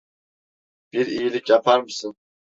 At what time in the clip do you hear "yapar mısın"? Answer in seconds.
1.49-2.15